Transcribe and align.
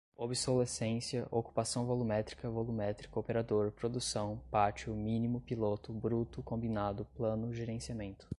Obsolescência 0.17 1.27
ocupação 1.29 1.85
volumétrica 1.85 2.49
volumétrico 2.49 3.19
operador 3.19 3.71
produção 3.71 4.41
pátio 4.49 4.95
mínimo 4.95 5.39
piloto 5.41 5.93
bruto 5.93 6.41
combinado 6.41 7.05
plano 7.15 7.53
gerenciamento 7.53 8.27